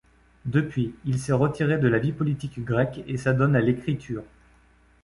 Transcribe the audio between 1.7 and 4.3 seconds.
de la vie politique grecque et s'adonne à l'écriture.